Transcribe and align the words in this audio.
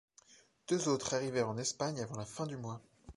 Deux 0.67 0.87
autres 0.87 1.13
arrivèrent 1.13 1.49
en 1.49 1.59
Espagne 1.59 2.01
avant 2.01 2.17
la 2.17 2.25
fin 2.25 2.47
du 2.47 2.57
mois. 2.57 2.81